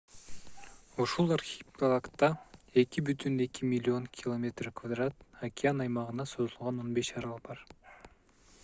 ушул 1.03 1.33
архипелагда 1.35 2.29
2,2 2.77 3.69
миллион 3.75 4.09
км2 4.21 5.09
океан 5.51 5.87
аймагына 5.87 6.29
созулган 6.33 6.83
15 6.89 7.23
арал 7.23 7.39
бар 7.53 7.65